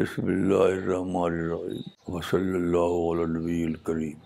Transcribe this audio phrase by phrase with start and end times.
[0.00, 4.16] بسم اللہ الرحمن الرحیم وصلی اللہ علیہ نبی الکریم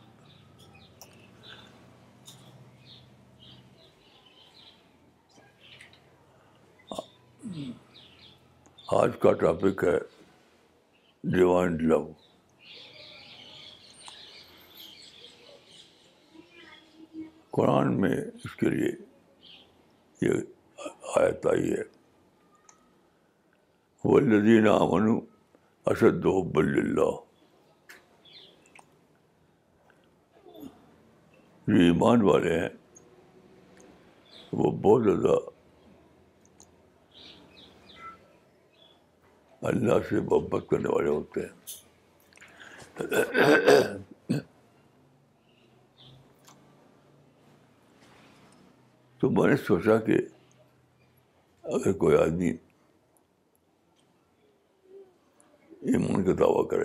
[9.00, 9.96] آج کا ٹاپک ہے
[11.37, 11.99] ڈیوائن لو
[17.59, 18.14] قرآن میں
[18.45, 18.93] اس کے لیے
[20.22, 20.41] یہ
[21.22, 21.82] آیت آئی ہے
[24.04, 24.68] وہ لدین
[25.91, 28.29] اشد حب اللہ
[31.67, 32.69] جو ایمان والے ہیں
[34.61, 35.34] وہ بہت زیادہ
[39.73, 41.55] اللہ سے محبت کرنے والے ہوتے ہیں
[49.21, 50.17] تو میں نے سوچا کہ
[51.75, 52.51] اگر کوئی آدمی
[55.93, 56.85] ایمان کا دعویٰ کرے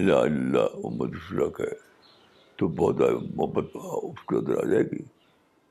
[0.00, 1.74] اللہ اللہ محمد رسلہ کرے
[2.58, 5.02] تو بہت زیادہ محبت اس کے اندر آ جائے گی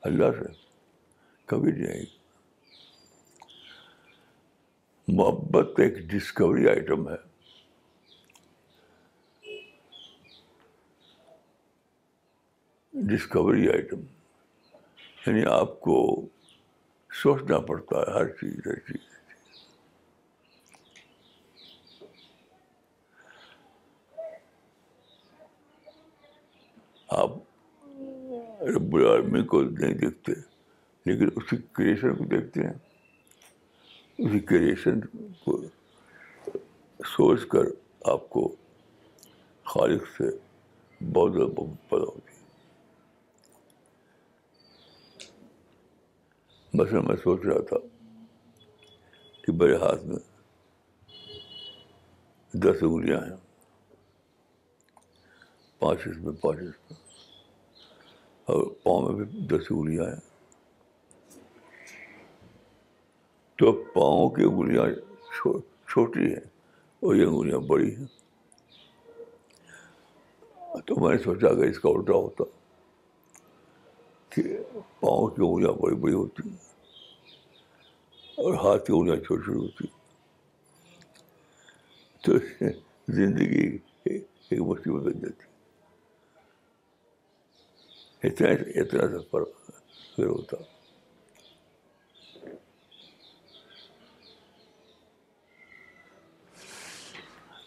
[0.09, 0.49] اللہ سے
[1.51, 2.17] کبھی نہیں آئے گی
[5.21, 7.21] محبت ایک ڈسکوری آئٹم ہے
[13.15, 13.99] ڈسکوری آئٹم
[15.27, 15.97] یعنی آپ کو
[17.21, 19.10] سوچنا پڑتا ہے ہر چیز ہر چیز
[27.19, 27.31] آپ
[28.75, 30.31] رب العالمین کو نہیں دیکھتے
[31.05, 32.73] لیکن اسی کریشن کو دیکھتے ہیں
[34.17, 34.99] اسی کریشن
[35.43, 35.59] کو
[37.15, 37.65] سوچ کر
[38.11, 38.47] آپ کو
[39.73, 40.29] خالق سے
[41.13, 42.39] بہت زیادہ پتہ ہوتی ہے
[46.83, 47.77] بس میں سوچ رہا تھا
[49.45, 50.17] کہ میرے ہاتھ میں
[52.63, 53.35] دس انگلیاں ہیں
[55.81, 56.97] پانچ اس میں پانچ اس میں
[58.53, 61.39] اور پاؤں میں بھی دس انگلیاں ہیں
[63.59, 64.85] تو پاؤں کی انگلیاں
[65.91, 66.45] چھوٹی ہیں
[67.05, 68.05] اور یہ انگلیاں بڑی ہیں
[70.87, 72.43] تو میں نے سوچا کہ اس کا الٹا ہوتا
[74.35, 74.43] کہ
[74.99, 76.57] پاؤں کی انگلیاں بڑی بڑی ہوتی ہیں
[78.43, 79.87] اور ہاتھ کی انگلیاں چھوٹی چھوٹی ہوتی
[82.25, 82.37] تو
[83.21, 83.65] زندگی
[84.05, 85.49] ایک مصیبت بن ہے
[88.23, 88.49] اتنا
[88.81, 90.57] اتنا پھر ہوتا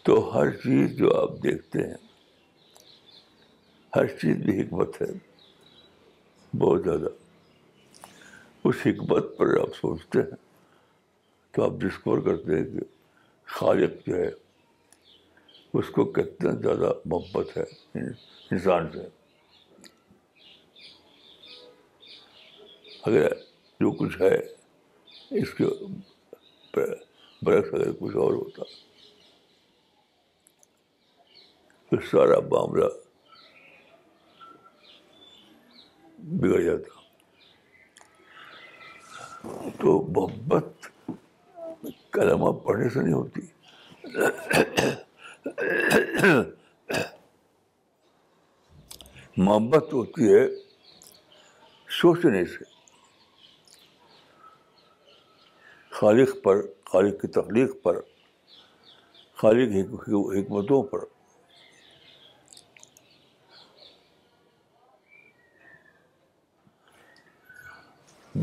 [0.05, 1.95] تو ہر چیز جو آپ دیکھتے ہیں
[3.95, 5.07] ہر چیز میں حکمت ہے
[6.63, 7.09] بہت زیادہ
[8.67, 10.37] اس حکمت پر آپ سوچتے ہیں
[11.55, 12.85] تو آپ ڈسکور کرتے ہیں کہ
[13.57, 14.29] خالق جو ہے
[15.79, 17.63] اس کو کتنا زیادہ محبت ہے
[18.03, 19.07] انسان سے
[23.07, 23.27] اگر
[23.79, 24.35] جو کچھ ہے
[25.41, 25.65] اس کے
[26.75, 28.63] برعکس اگر کچھ اور ہوتا
[31.89, 32.85] تو سارا معاملہ
[36.41, 37.01] بگڑ جاتا
[39.81, 40.89] تو محبت
[42.13, 43.41] کلمہ پڑھنے سے نہیں ہوتی
[49.41, 50.47] محبت ہوتی ہے
[52.01, 52.73] سوچنے سے
[55.99, 56.57] خالق پر
[56.91, 57.99] خالق کی تخلیق پر
[59.41, 59.75] خالق
[60.35, 61.03] حکمتوں پر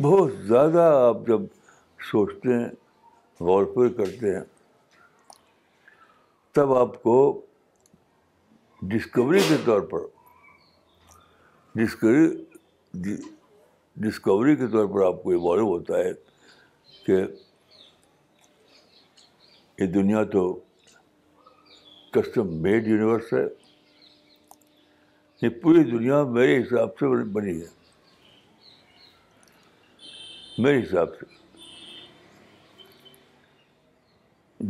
[0.03, 1.41] بہت زیادہ آپ جب
[2.11, 2.69] سوچتے ہیں
[3.49, 4.45] غور پر کرتے ہیں
[6.57, 7.17] تب آپ کو
[8.95, 10.07] ڈسکوری کے طور پر
[11.81, 12.27] ڈسکوری
[14.07, 16.13] ڈسکوری کے طور پر آپ کو یہ معلوم ہوتا ہے
[17.07, 17.15] کہ
[19.83, 20.43] یہ دنیا تو
[22.13, 23.43] کسٹم میڈ یونیورس ہے
[25.43, 27.07] یہ پوری دنیا میرے حساب سے
[27.39, 27.67] بنی ہے
[30.63, 31.27] میرے حساب سے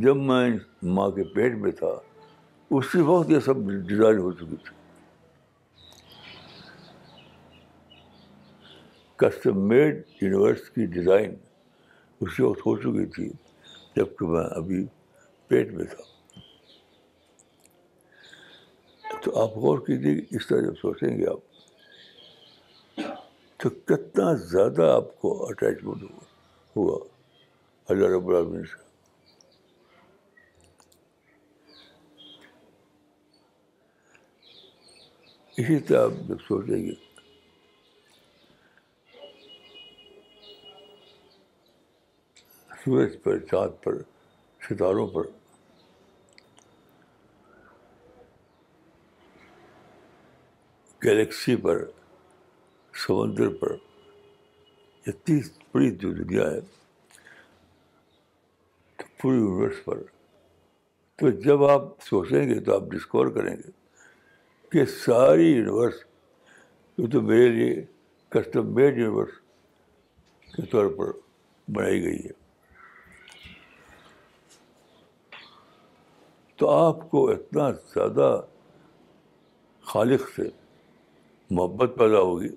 [0.04, 0.48] جب میں
[0.96, 1.92] ماں کے پیٹ میں تھا
[2.78, 3.56] اسی وقت یہ سب
[3.90, 4.80] ڈیزائن ہو چکی تھی
[9.26, 11.34] کسٹم میڈ یونیورس کی ڈیزائن
[12.22, 13.28] اسی وقت ہو چکی تھی
[13.96, 14.84] جبکہ میں ابھی
[15.52, 16.02] پیٹ میں تھا
[19.24, 23.10] تو آپ غور کیجیے اس طرح جب سوچیں گے آپ
[23.62, 26.10] تو کتنا زیادہ آپ کو اٹیچمنٹ
[26.76, 26.96] ہوا
[27.94, 28.80] اللہ رب العالمین سے
[35.62, 36.94] اسی طرح آپ جب سوچیں گے
[42.84, 44.02] سورج پر چاند پر
[44.70, 45.24] ستاروں پر
[51.04, 51.76] گلیکسی پر
[53.06, 53.72] سمندر پر
[55.06, 55.38] اتنی
[55.74, 56.60] بڑی جو دنیا ہے
[59.20, 59.98] پوری یونیورس پر
[61.18, 63.70] تو جب آپ سوچیں گے تو آپ ڈسکور کریں گے
[64.72, 65.98] کہ ساری یونیورس
[67.12, 67.74] جو میرے لیے
[68.34, 71.10] کسٹم میڈ یونیورس کے طور پر
[71.74, 72.40] بنائی گئی ہے
[76.58, 78.34] تو آپ کو اتنا زیادہ
[79.92, 80.48] خالق سے
[81.56, 82.48] محبت پیدا ہوگی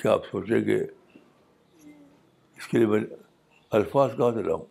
[0.00, 3.00] کیا آپ سوچیں کہ اس کے لیے میں
[3.78, 4.64] الفاظ کہاں سے لاؤں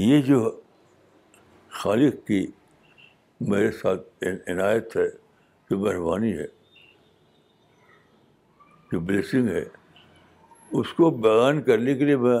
[0.00, 0.38] یہ جو
[1.82, 2.44] خالق کی
[3.52, 5.08] میرے ساتھ عنایت ہے
[5.70, 6.46] جو مہربانی ہے
[8.92, 9.64] جو بلیسنگ ہے
[10.80, 12.38] اس کو بیان کرنے کے لیے میں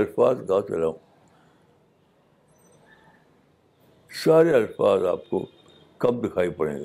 [0.00, 0.92] الفاظ ہوں
[4.24, 5.44] سارے الفاظ آپ کو
[6.04, 6.84] کم دکھائی پڑیں گے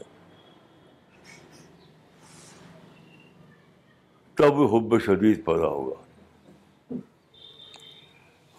[4.41, 6.93] تب حب شدید پیدا ہوگا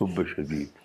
[0.00, 0.82] حب شدید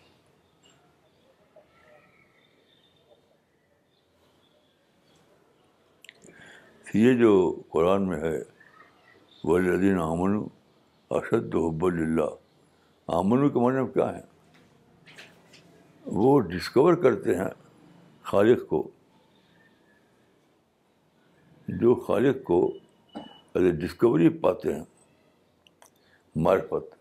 [7.03, 7.31] یہ جو
[7.71, 8.37] قرآن میں ہے
[9.43, 10.37] ولی امن
[11.17, 12.43] اشد حب اللہ
[13.13, 14.21] امنوں کے معنی کیا ہیں
[16.21, 17.47] وہ ڈسکور کرتے ہیں
[18.31, 18.81] خالق کو
[21.81, 22.59] جو خالق کو
[23.81, 24.83] ڈسکوری پاتے ہیں
[26.45, 26.93] معرفت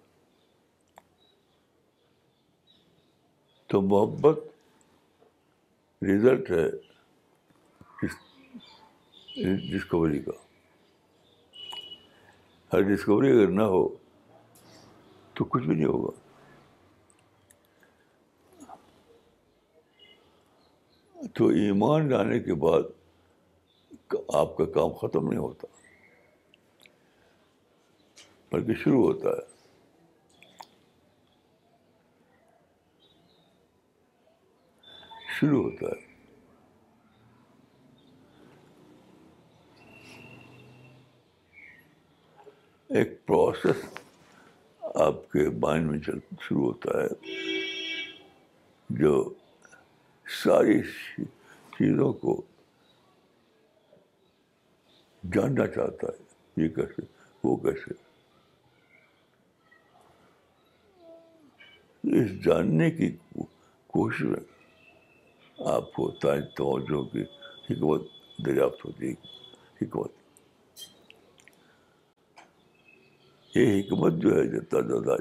[3.71, 4.39] تو محبت
[6.07, 6.69] رزلٹ ہے
[9.71, 10.33] ڈسکوری کا
[12.73, 13.87] ہر ڈسکوری اگر نہ ہو
[15.35, 16.21] تو کچھ بھی نہیں ہوگا
[21.35, 22.83] تو ایمان لانے کے بعد
[24.39, 25.67] آپ کا کام ختم نہیں ہوتا
[28.53, 29.53] بلکہ شروع ہوتا ہے
[35.39, 36.03] شروع ہوتا ہے
[42.99, 43.85] ایک پروسیس
[45.05, 47.73] آپ کے بائن میں چل شروع ہوتا ہے
[49.01, 49.11] جو
[50.43, 50.79] ساری
[51.79, 52.37] چیزوں کو
[55.35, 57.03] جاننا چاہتا ہے یہ کیسے
[57.45, 57.99] وہ کیسے
[62.23, 63.11] اس جاننے کی
[63.97, 64.43] کوشش میں
[65.77, 67.23] آپ کو توجہ کی
[67.71, 68.09] حکمت
[68.47, 69.35] دریافت ہوتی ہے
[69.85, 70.24] حکمت
[73.55, 75.17] یہ حکمت جو ہے جتنا زیادہ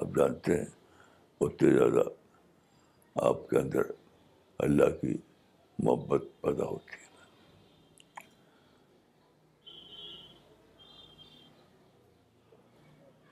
[0.00, 0.64] آپ جانتے ہیں
[1.44, 2.02] اتنے زیادہ
[3.28, 3.88] آپ کے اندر
[4.66, 5.16] اللہ کی
[5.84, 7.04] محبت پیدا ہوتی ہے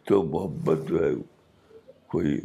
[0.08, 1.10] تو محبت جو ہے
[2.16, 2.38] کوئی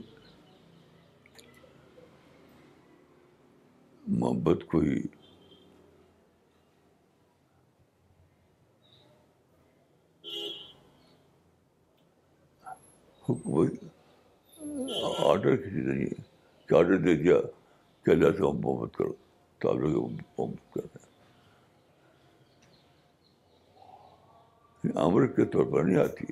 [4.22, 5.02] محبت کوئی
[15.30, 16.10] آڈر کسی نے نہیں
[16.68, 17.36] کہ آڈر دے دیا
[18.06, 19.12] کہ اللہ سے محبت کرو
[19.60, 21.08] تو آپ لوگ محبت ہیں
[25.06, 26.26] امر کے طور پر نہیں آتی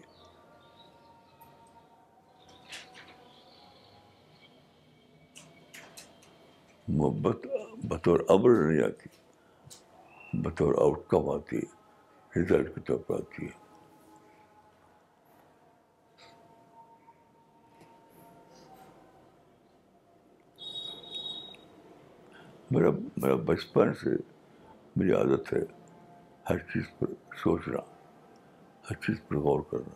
[6.98, 7.48] محبت
[7.88, 11.58] بطور امر نہیں آتی بطور آؤٹ کم آتی
[12.36, 13.66] ہے کے طور پر آتی ہے
[22.78, 24.10] میرا میرا بچپن سے
[24.96, 25.60] میری عادت ہے
[26.50, 27.80] ہر چیز پر سوچنا
[28.90, 29.94] ہر چیز پر غور کرنا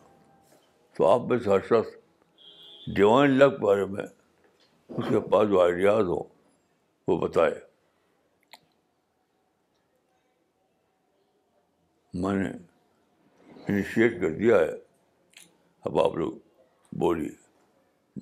[0.98, 6.24] تو آپ میں ہر شخص ڈیوائن لگ بارے میں اس کے پاس جو آئیڈیاز ہوں
[7.08, 7.54] وہ بتائے
[12.26, 12.50] میں نے
[13.68, 14.72] انیشیٹ کر دیا ہے
[15.90, 16.32] اب آپ لوگ
[17.06, 17.30] بولیے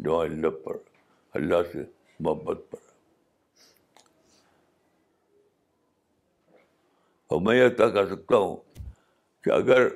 [0.03, 0.77] جوان لب پر
[1.41, 1.83] اللہ سے
[2.19, 2.87] محبت پر
[7.31, 8.55] اور میں یہ طے کر سکتا ہوں
[9.43, 9.87] کہ اگر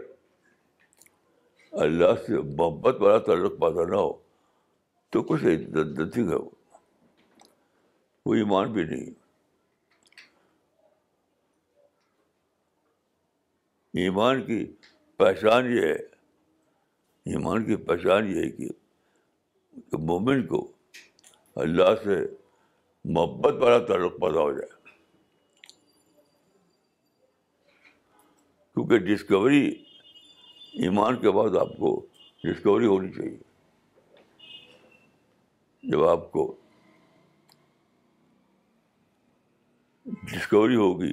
[1.85, 4.11] اللہ سے محبت والا تعلق پیدا نہ ہو
[5.11, 6.35] تو کچھ عزت نتھنگ ہے
[8.25, 9.09] وہ ایمان بھی نہیں
[14.03, 14.65] ایمان کی
[15.23, 15.97] پہچان یہ ہے
[17.35, 18.49] ایمان کی پہچان یہ ہے
[19.81, 20.61] کہ مومن کو
[21.65, 22.21] اللہ سے
[23.17, 24.81] محبت والا تعلق پیدا ہو جائے
[28.73, 29.61] کیونکہ ڈسکوری
[30.85, 31.89] ایمان کے بعد آپ کو
[32.43, 33.37] ڈسکوری ہونی چاہیے
[35.91, 36.45] جب آپ کو
[40.31, 41.11] ڈسکوری ہوگی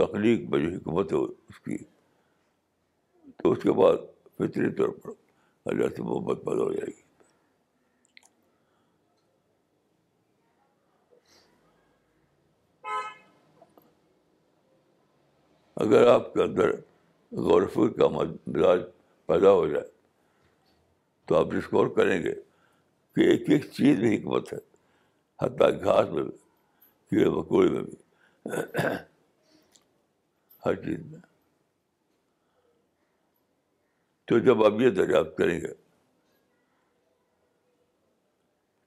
[0.00, 1.76] تخلیق میں جو حکمت ہو اس کی
[3.42, 3.96] تو اس کے بعد
[4.38, 5.10] فطری طور پر
[5.96, 7.01] سے محبت پیدا ہو جائے گی
[15.82, 16.70] اگر آپ کے اندر
[17.46, 18.80] غور فکر کا مزاج
[19.30, 19.86] پیدا ہو جائے
[21.26, 22.32] تو آپ ڈسکور کریں گے
[23.16, 24.58] کہ ایک ایک چیز میں حکمت ہے
[25.44, 26.30] حتیٰ گھاس میں بھی
[27.10, 28.50] کیڑے مکوڑے میں بھی
[30.66, 31.20] ہر چیز میں
[34.28, 35.72] تو جب آپ یہ دریافت کریں گے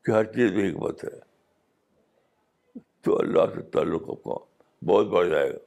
[0.05, 1.15] کہ ہر چیز میں حکمت ہے
[3.05, 4.39] تو اللہ سے تعلق آپ کا
[4.93, 5.63] بہت بڑھ جائے گا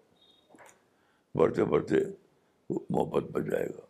[1.38, 1.96] بڑھتے بڑھتے
[2.90, 3.82] محبت بن جائے گا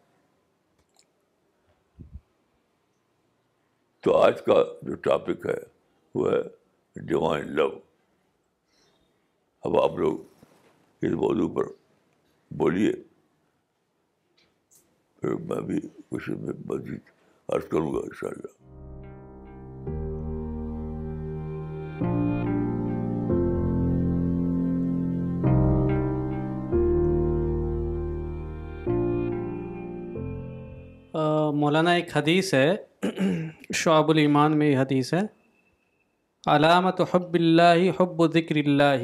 [4.07, 4.57] تو آج کا
[4.88, 5.59] جو ٹاپک ہے
[6.19, 6.43] وہ ہے
[7.12, 7.69] ڈیوائن لو
[9.69, 11.73] اب آپ لوگ اس موضوع پر
[12.61, 12.93] بولیے
[15.21, 16.31] پھر میں بھی کچھ
[16.73, 17.11] مزید
[17.57, 18.87] عرض کروں گا ان شاء اللہ
[31.68, 32.68] مولانا ایک حدیث ہے
[33.78, 35.20] شعب الایمان میں یہ حدیث ہے
[36.50, 39.02] علامت حب اللہ حب ذکر اللہ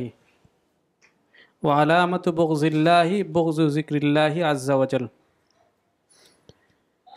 [1.66, 5.04] و علامت بغض اللہ بغض ذکر اللہ و جل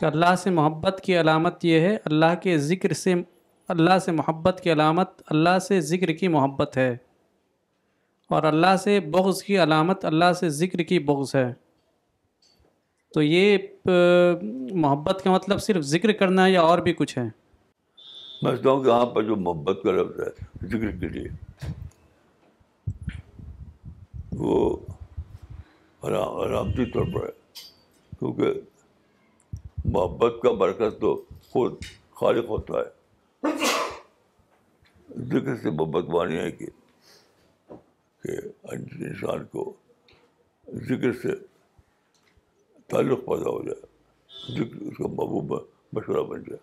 [0.00, 3.14] کہ اللہ سے محبت کی علامت یہ ہے اللہ کے ذکر سے
[3.76, 6.90] اللہ سے محبت کی علامت اللہ سے ذکر کی محبت ہے
[8.36, 11.50] اور اللہ سے بغض کی علامت اللہ سے ذکر کی بغض ہے
[13.14, 18.50] تو یہ محبت کا مطلب صرف ذکر کرنا ہے یا اور بھی کچھ ہے میں
[18.50, 21.28] سمجھتا ہوں کہ یہاں پر جو محبت کا لفظ ہے ذکر کے لیے
[24.38, 24.58] وہ
[26.02, 27.30] وہی طور پر ہے
[28.18, 28.52] کیونکہ
[29.84, 31.14] محبت کا برکت تو
[31.50, 31.84] خود
[32.20, 33.54] خالق ہوتا ہے
[35.32, 36.66] ذکر سے محبت مانی ہے کہ
[38.72, 39.72] انسان کو
[40.88, 41.34] ذکر سے
[42.90, 43.86] تعلق پیدا ہو جائے
[44.58, 45.52] ذکر اس کا محبوب
[45.96, 46.62] مشورہ بن جائے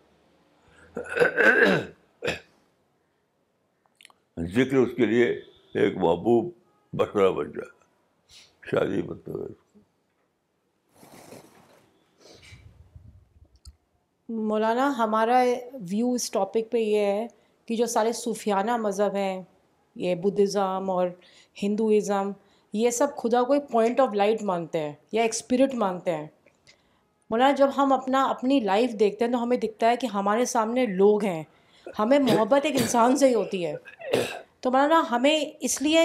[4.56, 5.26] ذکر اس کے لیے
[5.82, 6.50] ایک محبوب
[7.02, 7.74] بشورہ بن جائے
[8.72, 9.64] شادی بنتا ہے
[14.52, 15.40] مولانا ہمارا
[15.92, 17.28] ویو اس ٹاپک پہ یہ ہے
[17.68, 19.42] کہ جو سارے صوفیانہ مذہب ہیں
[20.06, 21.08] یہ بدھزم اور
[21.64, 22.32] ہندوازم
[22.78, 26.26] یہ سب خدا کو پوائنٹ آف لائٹ مانتے ہیں یا ایک اسپرٹ مانتے ہیں
[27.30, 30.86] مولانا جب ہم اپنا اپنی لائف دیکھتے ہیں تو ہمیں دکھتا ہے کہ ہمارے سامنے
[31.02, 31.44] لوگ ہیں
[32.00, 33.74] ہمیں محبت ایک انسان سے ہی ہوتی ہے
[34.62, 35.40] تو مولانا ہمیں
[35.70, 36.02] اس لیے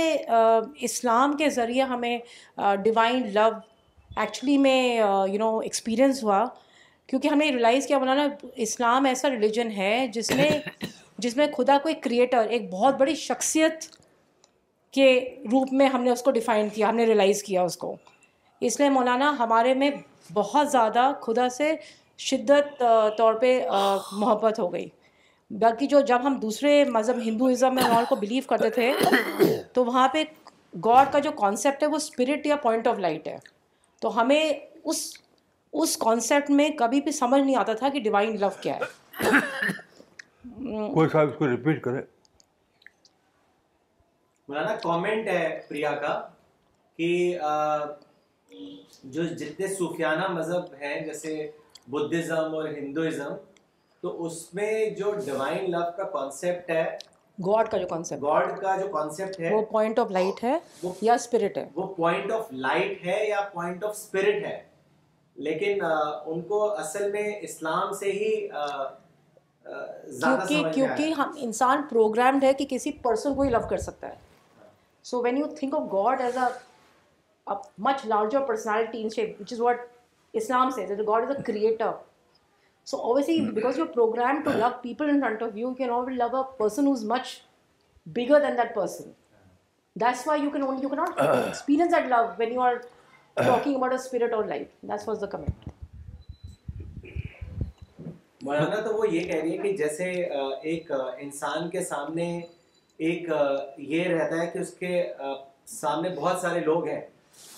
[0.91, 2.17] اسلام کے ذریعے ہمیں
[2.85, 3.49] ڈیوائن لو
[4.21, 6.45] ایکچولی میں یو نو ایکسپیرئنس ہوا
[7.09, 8.29] کیونکہ ہمیں ریلائز کیا مولانا
[8.69, 10.51] اسلام ایسا ریلیجن ہے جس میں
[11.25, 13.89] جس میں خدا کو ایک کریٹر ایک بہت بڑی شخصیت
[14.95, 15.07] کے
[15.53, 17.95] روپ میں ہم نے اس کو ڈیفائن کیا ہم نے ریلائز کیا اس کو
[18.69, 19.91] اس لیے مولانا ہمارے میں
[20.33, 21.75] بہت زیادہ خدا سے
[22.31, 22.83] شدت
[23.19, 24.89] طور پہ محبت ہو گئی
[25.61, 28.93] باقی جو جب ہم دوسرے مذہب ہندوازم میں اور بلیو کرتے تھے
[29.75, 30.23] تو وہاں پہ
[30.85, 33.37] گاڈ کا جو کانسیپٹ ہے وہ اسپرٹ یا پوائنٹ آف لائٹ ہے
[34.03, 35.03] تو ہمیں اس
[35.83, 39.41] اس کانسیپٹ میں کبھی بھی سمجھ نہیں آتا تھا کہ ڈیوائن لو کیا ہے
[40.95, 42.01] کوئی صاحب اس کو ریپیٹ کریں
[44.51, 46.15] مولانا کامنٹ ہے پریا کا
[46.97, 47.39] کہ
[49.17, 51.35] جو جتنے صوفیانہ مذہب ہیں جیسے
[51.91, 53.35] بدھزم اور ہندوازم
[54.03, 56.83] تو اس میں جو ڈیوائن لو کا کانسیپٹ ہے
[57.47, 60.57] گاڈ کا جو کانسیپٹ گاڈ کا جو کانسیپٹ ہے وہ پوائنٹ آف لائٹ ہے
[61.03, 64.59] یا اسپرٹ ہے وہ پوائنٹ آف لائٹ ہے یا پوائنٹ آف اسپرٹ ہے
[65.49, 68.33] لیکن ان کو اصل میں اسلام سے ہی
[70.49, 74.29] کیونکہ کیونکہ ہم انسان پروگرامڈ ہے کہ کسی پرسن کو ہی لو کر سکتا ہے
[75.09, 77.55] so when you think of God as a
[77.87, 79.87] much larger personality in shape which is what
[80.41, 81.91] Islam says God is a creator
[82.91, 86.37] so obviously because you program to love people in front of you can all love
[86.37, 87.29] a person who is much
[88.17, 89.11] bigger than that person
[90.01, 92.75] that's why you can only you can not experience that love when you are
[93.35, 95.69] talking about a spirit of life that's was the comment
[98.45, 100.05] Maulana تو وہ یہ کہہ رہی ہے کہ جیسے
[100.71, 102.29] ایک انسان کے سامنے
[103.09, 103.29] ایک
[103.91, 104.89] یہ رہتا ہے کہ اس کے
[105.73, 107.01] سامنے بہت سارے لوگ ہیں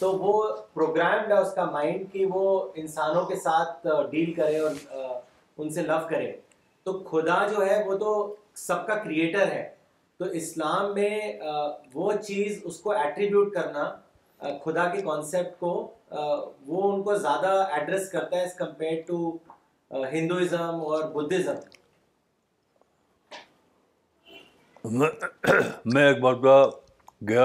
[0.01, 0.33] تو وہ
[0.75, 2.45] پروگرامڈ ہے اس کا مائنڈ کہ وہ
[2.83, 5.17] انسانوں کے ساتھ ڈیل کرے اور
[5.59, 6.31] ان سے لو کرے
[6.85, 8.13] تو خدا جو ہے وہ تو
[8.67, 9.65] سب کا کریٹر ہے
[10.19, 11.19] تو اسلام میں
[11.95, 13.91] وہ چیز اس کو ایٹریبیوٹ کرنا
[14.65, 15.73] خدا کے کانسیپٹ کو
[16.71, 19.37] وہ ان کو زیادہ ایڈریس کرتا ہے ایز کمپیئر ٹو
[20.13, 21.61] ہندوازم اور بدھزم
[24.91, 26.35] میں ایک بار
[27.29, 27.45] گیا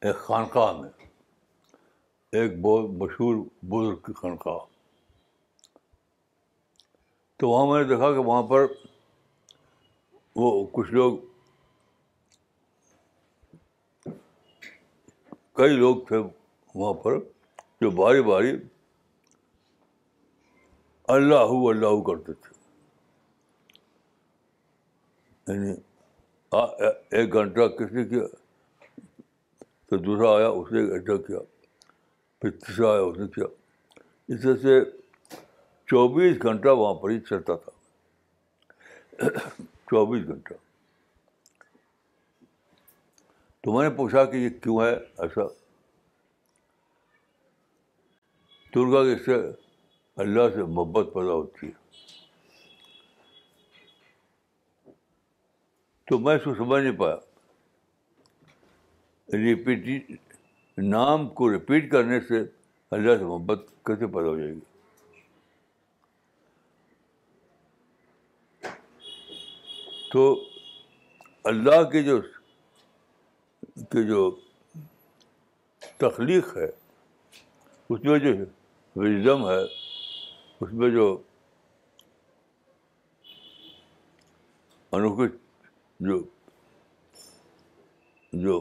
[0.00, 0.88] ایک خانقاہ میں
[2.40, 3.36] ایک بہت مشہور
[3.68, 4.58] بزرگ کی خانقاہ
[7.38, 8.66] تو وہاں میں نے دیکھا کہ وہاں پر
[10.36, 11.16] وہ کچھ لوگ
[15.56, 16.16] کئی لوگ تھے
[16.74, 17.18] وہاں پر
[17.80, 18.52] جو باری باری
[21.18, 22.54] اللہ اللہ کرتے تھے
[25.48, 25.72] یعنی
[27.16, 28.24] ایک گھنٹہ کس نے کیا
[29.88, 31.38] پھر دوسرا آیا اس نے ایک گھنٹہ کیا
[32.40, 33.44] پھر تیسرا آیا اس نے کیا
[34.34, 34.80] اس طرح سے
[35.90, 39.26] چوبیس گھنٹہ وہاں پر ہی چلتا تھا
[39.90, 40.54] چوبیس گھنٹہ
[43.64, 45.42] تو میں نے پوچھا کہ یہ کیوں ہے ایسا
[48.74, 49.34] درگا کے اس سے
[50.22, 51.84] اللہ سے محبت پیدا ہوتی ہے
[56.08, 57.14] تو میں اس کو سمجھ نہیں پایا
[59.44, 60.10] ریپیٹ
[60.78, 62.42] نام کو رپیٹ کرنے سے
[62.96, 64.60] اللہ سے محبت کیسے پیدا ہو جائے گی
[70.12, 70.22] تو
[71.54, 72.18] اللہ کے جو
[73.92, 74.20] کہ جو
[75.96, 78.32] تخلیق ہے اس میں جو
[79.00, 81.06] وزم ہے اس میں جو
[84.98, 85.34] انوکھش
[86.00, 86.18] جو
[88.42, 88.60] جو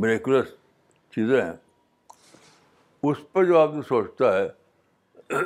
[0.00, 0.48] بریکولس
[1.14, 1.52] چیزیں ہیں
[3.10, 5.36] اس پر جو آپ نے سوچتا ہے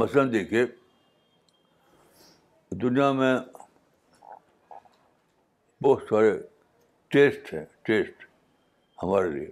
[0.00, 0.64] مثلاً دیکھیے
[2.82, 3.36] دنیا میں
[5.82, 6.36] بہت سارے
[7.12, 8.24] ٹیسٹ ہیں ٹیسٹ
[9.02, 9.50] ہمارے لیے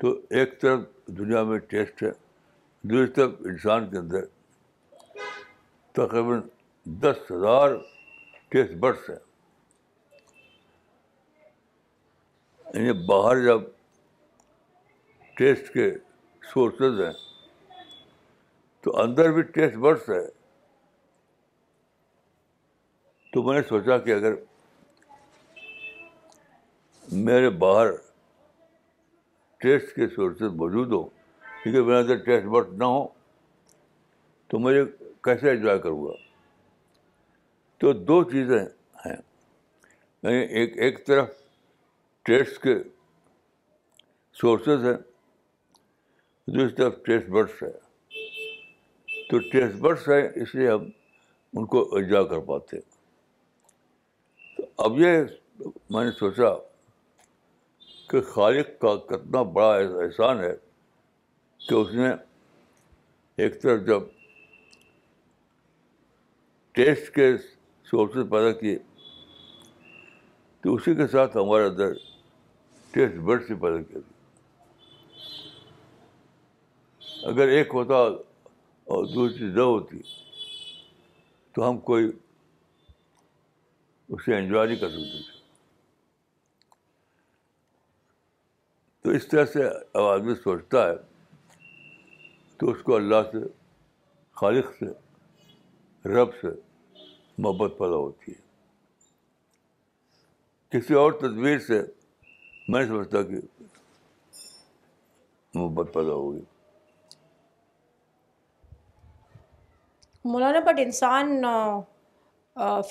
[0.00, 0.80] تو ایک طرف
[1.18, 2.10] دنیا میں ٹیسٹ ہے
[2.90, 4.24] دوست انسان کے اندر
[5.96, 6.40] تقریباً
[7.02, 7.74] دس ہزار
[8.50, 9.16] ٹیسٹ برڈس ہیں
[12.74, 13.60] یعنی باہر جب
[15.38, 15.88] ٹیسٹ کے
[16.52, 17.12] سورسز ہیں
[18.84, 20.24] تو اندر بھی ٹیسٹ برڈس ہے
[23.32, 24.34] تو میں نے سوچا کہ اگر
[27.26, 27.90] میرے باہر
[29.62, 31.10] ٹیسٹ کے سورسز موجود ہوں
[31.62, 33.04] کیونکہ میرے اندر ٹیسٹ برڈس نہ ہو
[34.50, 34.84] تو مجھے
[35.24, 36.12] کیسے انجوائے کروں گا
[37.80, 38.58] تو دو چیزیں
[39.04, 39.16] ہیں
[40.24, 41.28] یعنی ایک ایک طرف
[42.26, 42.74] ٹیسٹ کے
[44.40, 44.96] سورسز ہیں
[46.46, 47.70] دوسری طرف ٹیسٹ بڈس ہے
[49.30, 50.84] تو ٹیسٹ بڈس ہیں اس لیے ہم
[51.58, 52.80] ان کو انجوائے کر پاتے
[54.56, 55.16] تو اب یہ
[55.94, 56.52] میں نے سوچا
[58.10, 60.52] کہ خالق کا کتنا بڑا احسان ہے
[61.68, 62.08] کہ اس نے
[63.42, 64.02] ایک طرف جب
[66.78, 67.30] ٹیسٹ کے
[67.90, 68.78] سورسز پیدا کیے
[70.62, 71.92] تو اسی کے ساتھ ہمارے اندر
[72.92, 74.20] ٹیسٹ سے پیدا کیا کرتی
[77.30, 77.94] اگر ایک ہوتا
[78.94, 79.98] اور دوسری نہ ہوتی
[81.54, 82.10] تو ہم کوئی
[84.16, 85.40] اسے انجوائے نہیں کر سکتے تھے
[89.04, 90.94] تو اس طرح سے اب آدمی سوچتا ہے
[92.62, 93.38] تو اس کو اللہ سے
[94.40, 94.86] خالق سے
[96.08, 96.48] رب سے
[97.44, 98.40] محبت پیدا ہوتی ہے
[100.78, 101.80] کسی اور تدبیر سے
[102.72, 103.40] میں سمجھتا کہ
[105.54, 106.40] محبت پیدا ہوگی
[110.32, 111.40] مولانا بٹ انسان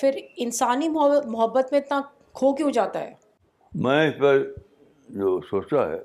[0.00, 2.00] پھر انسانی محبت میں اتنا
[2.40, 3.12] کھو کیوں جاتا ہے
[3.86, 4.42] میں اس پر
[5.22, 6.00] جو سوچا ہے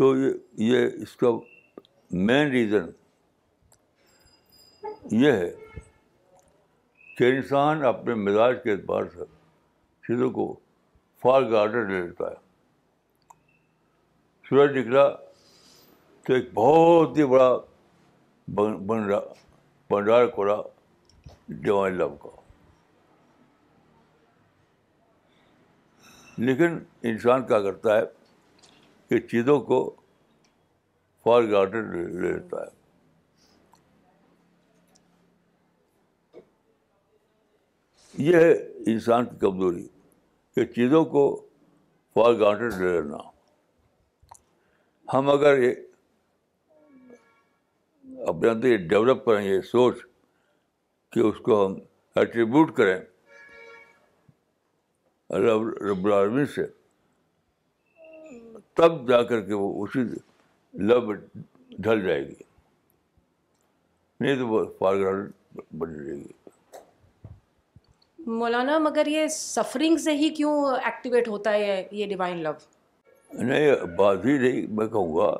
[0.00, 1.28] تو یہ اس کا
[2.12, 2.90] مین ریزن
[5.20, 5.50] یہ ہے
[7.18, 9.24] کہ انسان اپنے مزاج کے اعتبار سے
[10.06, 10.52] چیزوں کو
[11.22, 12.34] فار گارڈر لے لیتا ہے
[14.48, 15.06] سورج نکلا
[16.26, 17.50] تو ایک بہت ہی بڑا
[19.88, 20.56] بنڈار کھولا
[21.64, 22.40] جواہ لو کا
[26.44, 26.78] لیکن
[27.12, 28.02] انسان کیا کرتا ہے
[29.08, 29.82] کہ چیزوں کو
[31.24, 32.70] فار لے لیتا ہے
[38.28, 38.50] یہ ہے
[38.92, 39.86] انسان کی کمزوری
[40.54, 41.24] کہ چیزوں کو
[42.14, 43.16] فار لے لینا
[45.14, 45.74] ہم اگر یہ
[48.30, 50.02] اپنے اندر یہ ڈیولپ کریں یہ سوچ
[51.12, 51.74] کہ اس کو ہم
[52.20, 52.98] ایٹریبیوٹ کریں
[55.84, 56.66] رب العالمین سے
[58.80, 60.04] تب جا کر کے وہ اسی
[60.80, 62.34] لو ڈھل جائے گی
[64.20, 64.94] نہیں تو وہ
[65.86, 66.22] گی
[68.38, 70.52] مولانا مگر یہ سفرنگ سے ہی کیوں
[70.84, 72.52] ایکٹیویٹ ہوتا ہے یہ ڈیوائن لو
[73.38, 75.30] نہیں بات ہی نہیں میں کہوں گا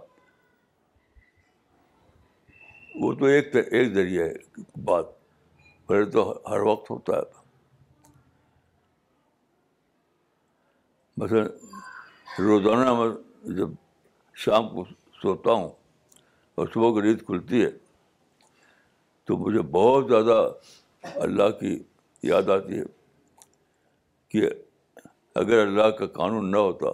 [3.01, 5.07] وہ تو ایک ایک ذریعہ ہے بات
[5.87, 7.23] پہلے تو ہر وقت ہوتا ہے
[12.43, 13.71] روزانہ میں جب
[14.45, 14.85] شام کو
[15.23, 15.69] سوتا ہوں
[16.59, 17.71] اور صبح کی نیند کھلتی ہے
[19.27, 20.37] تو مجھے بہت زیادہ
[21.27, 21.73] اللہ کی
[22.29, 22.85] یاد آتی ہے
[24.35, 24.49] کہ
[25.43, 26.91] اگر اللہ کا قانون نہ ہوتا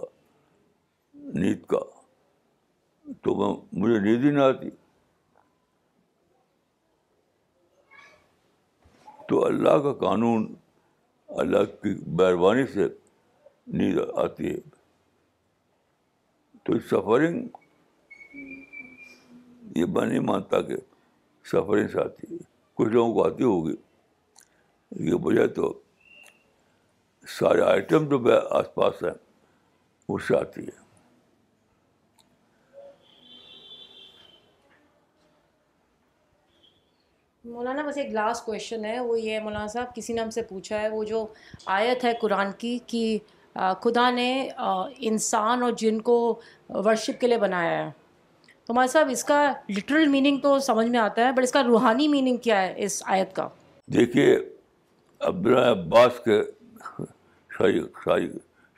[1.41, 1.79] نیند کا
[3.25, 4.69] تو میں مجھے نیند ہی نہ آتی
[9.29, 10.53] تو اللہ کا قانون
[11.41, 12.87] اللہ کی مہربانی سے
[13.81, 14.59] نیند آتی ہے
[16.65, 17.58] تو سفرنگ
[19.75, 20.75] یہ میں نہیں مانتا کہ
[21.51, 22.37] سفرنگ سے آتی ہے
[22.75, 23.73] کچھ لوگوں کو آتی ہوگی
[25.09, 25.71] یہ وجہ تو
[27.39, 29.11] سارے آئٹم جو میرے آس پاس ہیں
[30.13, 30.77] اس سے آتی ہے
[37.49, 40.81] مولانا بس ایک لاسٹ کویشچن ہے وہ یہ مولانا صاحب کسی نے ہم سے پوچھا
[40.81, 41.25] ہے وہ جو
[41.77, 43.17] آیت ہے قرآن کی کہ
[43.81, 44.31] خدا نے
[45.11, 46.17] انسان اور جن کو
[46.85, 47.89] ورشپ کے لیے بنایا ہے
[48.69, 49.37] تو ہمارے صاحب اس کا
[49.75, 53.01] لٹرل میننگ تو سمجھ میں آتا ہے بٹ اس کا روحانی میننگ کیا ہے اس
[53.13, 53.47] آیت کا
[53.93, 54.35] دیکھیے
[55.29, 56.37] عبد عباس کے
[57.57, 58.27] شای, شای,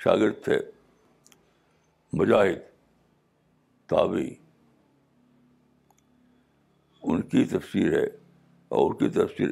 [0.03, 0.59] شاگرد تھے
[2.21, 2.59] مجاہد
[3.89, 4.29] تابعی
[7.03, 8.05] ان کی تفسیر ہے
[8.69, 9.49] اور ان کی تفسیر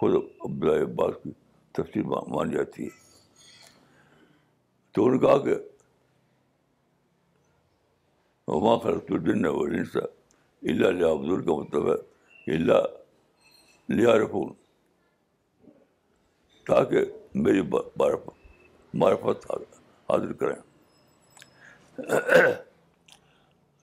[0.00, 0.14] خود
[0.50, 1.30] عبد عباس کی
[1.80, 2.02] تفسیر
[2.34, 3.48] مان جاتی ہے
[4.94, 5.54] تو ان کا کہ
[8.52, 9.96] وما خلق الجن والانس
[10.70, 12.86] الا حضر کا مطلب ہے اللہ
[13.98, 14.44] لیا رکھوں
[16.70, 17.04] تاکہ
[17.46, 17.60] میری
[19.02, 20.56] معرفت حاضر کریں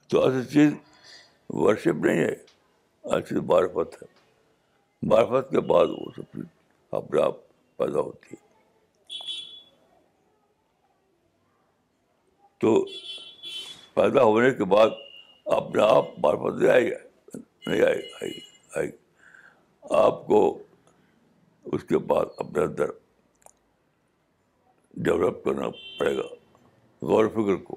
[0.08, 0.72] تو ایسی چیز
[1.62, 2.34] ورشپ نہیں ہے
[3.18, 4.06] ایسی معرفت ہے
[5.12, 6.44] معرفت کے بعد وہ سب چیز
[7.00, 7.36] اپنے آپ
[7.78, 8.46] پیدا ہوتی ہے
[12.60, 12.76] تو
[13.98, 14.88] پیدا ہونے کے بعد
[15.58, 16.98] اپنے آپ نہیں آئے گا
[17.70, 18.30] نہیں آئے آئے
[18.78, 18.90] آئے
[20.02, 20.38] آپ کو
[21.76, 22.90] اس کے بعد اپنے اندر
[25.08, 26.26] ڈیولپ کرنا پڑے گا
[27.12, 27.76] غور فکر کو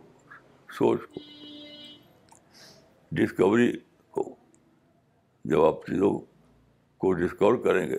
[0.77, 1.21] سوچ کو
[3.19, 3.71] ڈسکوری
[4.19, 4.29] کو
[5.53, 6.17] جب آپ چیزوں
[7.05, 7.97] کو ڈسکور کریں گے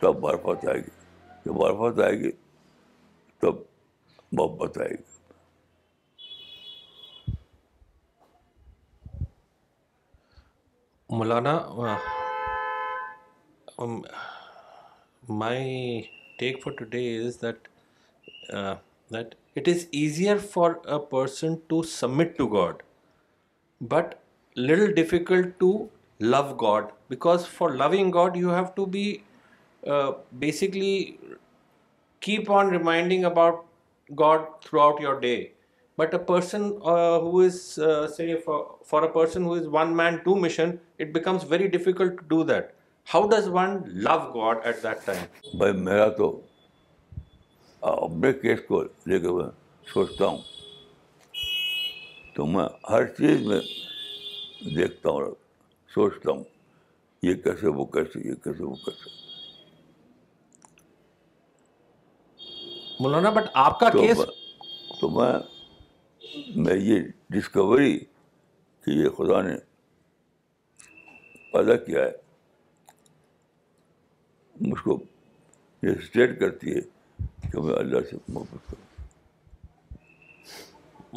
[0.00, 0.96] تب معرفت آئے گی
[1.46, 2.30] جب معرفت آئے گی
[3.42, 3.62] تب
[4.40, 5.08] محبت آئے گی
[11.18, 11.98] Maulana,
[15.26, 17.58] my take for today is that
[18.48, 22.84] that it is easier for a person to submit to God,
[23.80, 24.20] but
[24.54, 29.24] little difficult to love God, because for loving God you have to be
[30.38, 31.18] basically
[32.20, 33.64] keep on reminding about
[34.14, 35.40] God throughout your day.
[36.00, 36.84] That
[43.14, 44.50] how does one love
[45.84, 46.08] میرا
[52.36, 53.58] تو میں ہر چیز میں
[54.76, 55.30] دیکھتا ہوں
[55.94, 56.42] سوچتا ہوں
[57.22, 57.34] یہ
[63.34, 63.88] بٹ آپ کا
[66.64, 66.98] میں یہ
[67.30, 67.92] ڈسکوری
[68.84, 69.52] کہ یہ خدا نے
[71.52, 72.10] پیدا کیا ہے
[74.68, 74.92] مجھ کو
[75.82, 76.80] یہ اسٹیٹ کرتی ہے
[77.52, 78.86] کہ میں اللہ سے محبت کروں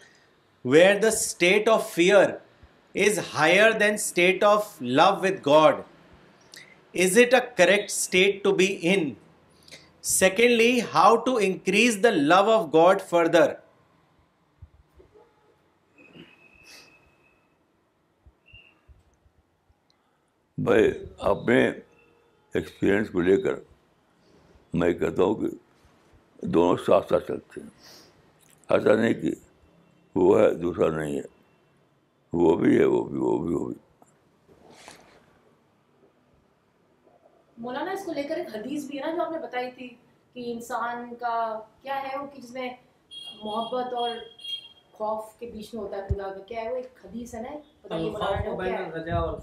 [0.72, 2.30] where the state of fear
[3.08, 5.80] is higher than state of love with God
[7.04, 9.12] is it a correct state to be in
[10.06, 13.52] secondly how to increase the love of God further
[20.68, 20.90] بھائی
[21.30, 23.54] اپنے experience کو لے کر
[24.80, 27.68] میں کہتا ہوں کہ دونوں ساتھ ساتھ چلتے ہیں
[28.74, 29.32] ایسا نہیں کہ
[30.18, 31.22] وہ ہے دوسرا نہیں ہے
[32.44, 33.74] وہ بھی ہے وہ بھی وہ بھی وہ بھی
[37.64, 39.88] مولانا اس کو لے کر ایک حدیث بھی ہے نا جو آپ نے بتائی تھی
[40.32, 41.36] کہ انسان کا
[41.82, 42.68] کیا ہے وہ کہ جس میں
[43.44, 44.10] محبت اور
[44.98, 47.96] خوف کے بیچ میں ہوتا ہے خدا کا کیا ہے وہ ایک حدیث ہے نا
[47.96, 49.36] ایمان بین رجا اور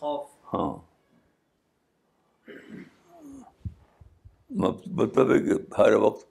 [0.00, 0.24] خوف
[0.56, 0.78] ہاں, ہاں۔
[4.50, 6.26] مطلب, مطلب ہے کہ ہر وقت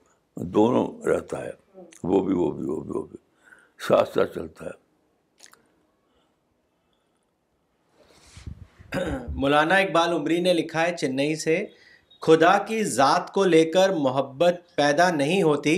[0.58, 1.50] دونوں رہتا ہے
[2.02, 3.18] وہ بھی وہ بھی وہ بھی وہ بھی
[3.88, 4.80] ساتھ ساتھ چلتا ہے
[8.94, 11.64] مولانا اقبال عمری نے لکھا ہے چنئی سے
[12.22, 15.76] خدا کی ذات کو لے کر محبت پیدا نہیں ہوتی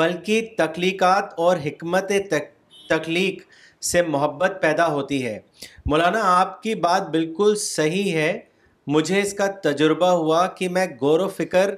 [0.00, 2.12] بلکہ تخلیقات اور حکمت
[2.88, 3.42] تخلیق
[3.90, 5.38] سے محبت پیدا ہوتی ہے
[5.90, 8.32] مولانا آپ کی بات بالکل صحیح ہے
[8.94, 11.74] مجھے اس کا تجربہ ہوا کہ میں غور و فکر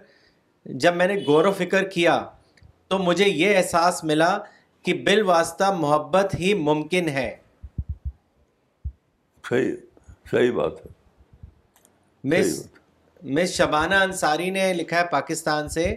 [0.85, 2.23] جب میں نے غور و فکر کیا
[2.89, 4.37] تو مجھے یہ احساس ملا
[4.87, 7.31] کہ بالواسطہ محبت ہی ممکن ہے
[9.49, 9.71] صحیح
[10.31, 10.91] صحیح بات ہے
[12.31, 12.61] مس
[13.37, 15.95] مس شبانہ انصاری نے لکھا ہے پاکستان سے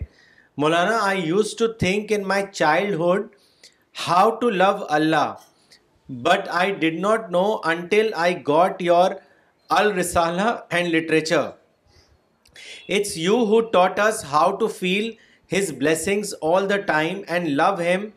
[0.62, 2.44] Maulana I use to think in my
[3.00, 3.28] childhood
[4.08, 5.34] how to love Allah
[6.28, 9.12] but I did not know until I got your
[9.78, 11.48] Al-Risala and literature
[12.98, 15.12] it's you who taught us how to feel
[15.58, 18.08] his blessings all the time and love him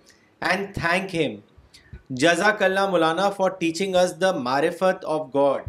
[0.51, 1.37] and thank him
[2.17, 5.63] جزاک اللہ Maulana for teaching us the معرفت of God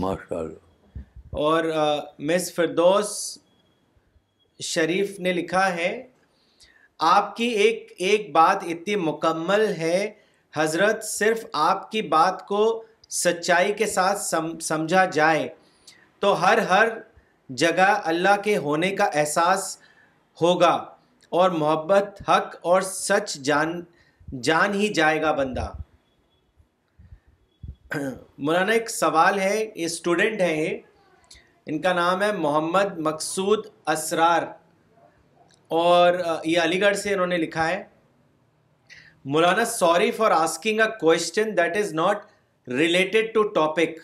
[0.00, 1.64] ماشاء اللہ اور
[2.28, 3.08] مس فردوس
[4.64, 5.90] شریف نے لکھا ہے
[7.08, 10.10] آپ کی ایک ایک بات اتنی مکمل ہے
[10.56, 12.62] حضرت صرف آپ کی بات کو
[13.18, 14.20] سچائی کے ساتھ
[14.64, 15.46] سمجھا جائے
[16.20, 16.88] تو ہر ہر
[17.64, 19.76] جگہ اللہ کے ہونے کا احساس
[20.42, 20.72] ہوگا
[21.40, 23.80] اور محبت حق اور سچ جان
[24.42, 25.68] جان ہی جائے گا بندہ
[28.44, 30.76] مولانا ایک سوال ہے یہ اسٹوڈنٹ ہے یہ
[31.70, 34.42] ان کا نام ہے محمد مقصود اسرار
[35.82, 37.82] اور یہ علی گڑھ سے انہوں نے لکھا ہے
[39.34, 42.24] Maulana sorry for asking a question that is not
[42.78, 43.98] related to topic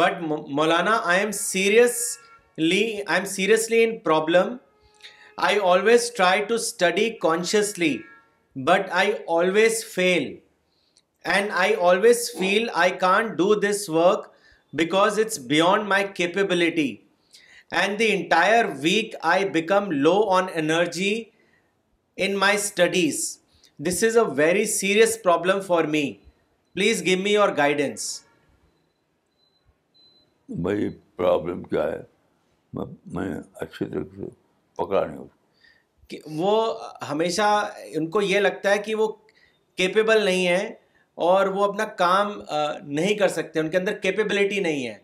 [0.00, 0.20] but
[0.58, 2.00] Maulana I am serious
[2.68, 4.56] am seriously in problem
[5.48, 7.96] I always try to study consciously
[8.66, 10.32] but I always fail
[11.32, 14.26] and I always fail I can do this work
[14.78, 16.94] because it's beyond my capability
[17.80, 21.12] and the entire week I become low on energy
[22.24, 23.20] in my studies
[23.88, 26.10] this is a very serious problem for me
[26.74, 28.10] please give me your guidance
[30.62, 32.02] بھائی problem کیا ہے
[33.14, 34.28] میں اچھی طریقے سے
[34.82, 35.26] پکڑا نہیں ہوں
[36.36, 36.74] وہ
[37.10, 37.42] ہمیشہ
[37.96, 39.06] ان کو یہ لگتا ہے کہ وہ
[39.76, 40.64] کیپیبل نہیں ہے
[41.26, 42.32] اور وہ اپنا کام
[42.84, 44.96] نہیں کر سکتے ان کے اندر کیپیبلٹی نہیں ہے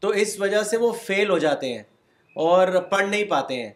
[0.00, 1.82] تو اس وجہ سے وہ فیل ہو جاتے ہیں
[2.46, 3.72] اور پڑھ نہیں پاتے ہیں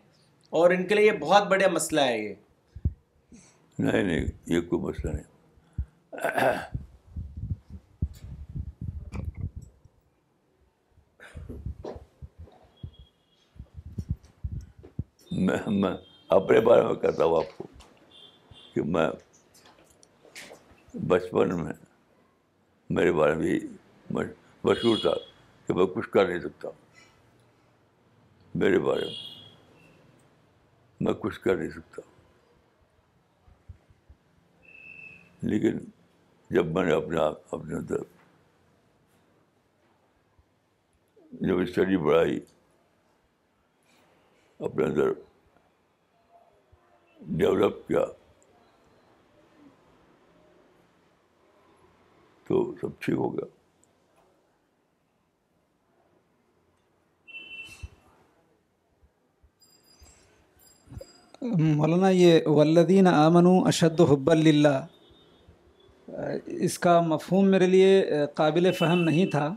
[0.59, 2.35] اور ان کے لیے یہ بہت بڑا مسئلہ ہے یہ
[3.79, 5.35] نہیں نہیں یہ کوئی مسئلہ نہیں
[15.81, 15.91] میں
[16.35, 17.65] اپنے بارے میں کہتا ہوں آپ کو
[18.75, 19.09] کہ میں
[21.09, 21.73] بچپن میں
[22.97, 23.59] میرے بارے میں
[24.15, 24.23] بھی
[24.65, 25.13] مشہور تھا
[25.67, 26.69] کہ میں کچھ کر نہیں سکتا
[28.63, 29.85] میرے بارے میں
[31.07, 32.03] میں کچھ کر نہیں سکتا
[35.51, 35.79] لیکن
[36.55, 38.03] جب میں نے اپنے آپ اپنے اندر
[41.47, 42.39] جب اسٹڈی بڑھائی
[44.67, 45.13] اپنے اندر
[47.39, 48.05] ڈیولپ کیا
[52.49, 53.55] تو سب ٹھیک ہو گیا
[61.79, 64.85] مولانا یہ ولدین آمن اشد حب اللہ
[66.69, 69.53] اس کا مفہوم میرے لیے قابل فہم نہیں تھا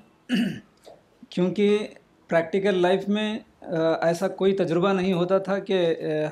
[1.30, 1.88] کیونکہ
[2.30, 5.84] پریکٹیکل لائف میں ایسا کوئی تجربہ نہیں ہوتا تھا کہ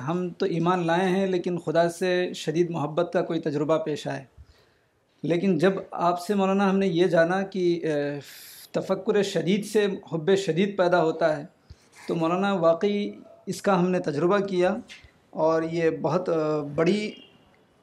[0.06, 4.24] ہم تو ایمان لائے ہیں لیکن خدا سے شدید محبت کا کوئی تجربہ پیش آئے
[5.28, 7.64] لیکن جب آپ سے مولانا ہم نے یہ جانا کہ
[8.72, 11.44] تفکر شدید سے حب شدید پیدا ہوتا ہے
[12.06, 13.10] تو مولانا واقعی
[13.52, 14.74] اس کا ہم نے تجربہ کیا
[15.48, 16.28] اور یہ بہت
[16.74, 17.10] بڑی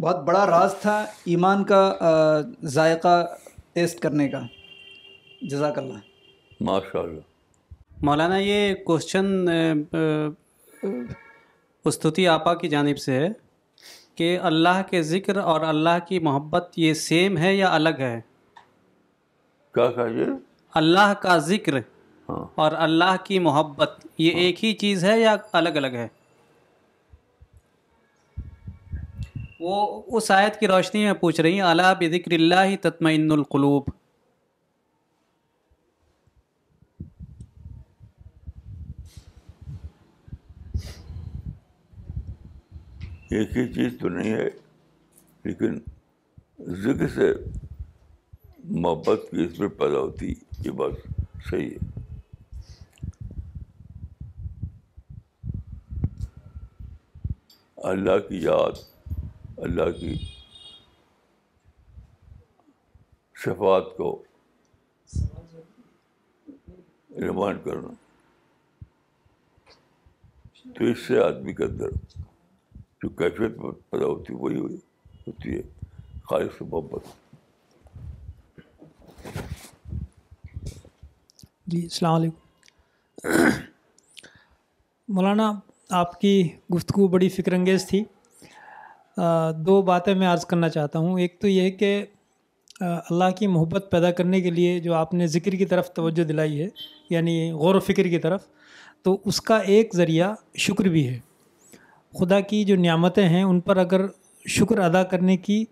[0.02, 1.00] بہت بڑا راز تھا
[1.34, 1.84] ایمان کا
[2.76, 3.22] ذائقہ
[3.74, 4.42] ٹیسٹ کرنے کا
[5.52, 7.34] جزاک اللہ ماشاء اللہ
[8.04, 9.48] مولانا یہ کوشچن
[11.88, 13.28] استوتی آپا کی جانب سے ہے
[14.16, 18.20] کہ اللہ کے ذکر اور اللہ کی محبت یہ سیم ہے یا الگ ہے
[19.76, 20.26] کیا جی؟
[20.80, 21.78] اللہ کا ذکر
[22.30, 26.08] ہاں۔ اور اللہ کی محبت یہ ہاں۔ ایک ہی چیز ہے یا الگ الگ ہے
[29.60, 33.90] وہ اس آیت کی روشنی میں پوچھ رہی ہیں اللہ بذکر اللہ تطمئن القلوب
[43.34, 44.48] ایک ہی چیز تو نہیں ہے
[45.44, 45.80] لیکن
[46.82, 47.32] ذکر سے
[48.82, 50.34] محبت کی اس میں پیدا ہوتی
[50.66, 50.92] یہ بات
[51.50, 51.94] صحیح ہے
[57.92, 58.80] اللہ کی یاد
[59.66, 60.14] اللہ کی
[63.46, 64.12] شفات کو
[67.22, 67.94] ریمائنڈ کرنا
[70.78, 72.14] تو اس سے آدمی کے درد
[73.06, 73.58] جو کیفیت
[73.92, 75.62] پیدا ہوتی ہے
[76.30, 77.04] خالص محبت
[81.74, 83.50] جی السلام علیکم
[85.16, 85.52] مولانا
[86.00, 86.32] آپ کی
[86.76, 88.04] گفتگو بڑی فکر انگیز تھی
[89.66, 91.92] دو باتیں میں عرض کرنا چاہتا ہوں ایک تو یہ کہ
[92.86, 96.62] اللہ کی محبت پیدا کرنے کے لیے جو آپ نے ذکر کی طرف توجہ دلائی
[96.62, 96.68] ہے
[97.10, 98.48] یعنی غور و فکر کی طرف
[99.04, 100.34] تو اس کا ایک ذریعہ
[100.68, 101.20] شکر بھی ہے
[102.20, 104.02] خدا کی جو نعمتیں ہیں ان پر اگر
[104.58, 105.64] شکر ادا کرنے کی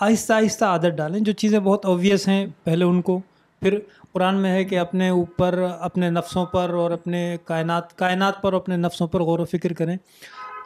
[0.00, 3.18] آہستہ آہستہ عادت ڈالیں جو چیزیں بہت اوویس ہیں پہلے ان کو
[3.60, 3.78] پھر
[4.12, 8.76] قرآن میں ہے کہ اپنے اوپر اپنے نفسوں پر اور اپنے کائنات کائنات پر اپنے
[8.76, 9.96] نفسوں پر غور و فکر کریں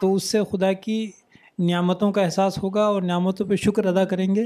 [0.01, 0.99] تو اس سے خدا کی
[1.69, 4.43] نعمتوں کا احساس ہوگا اور نعمتوں پہ شکر ادا کریں گے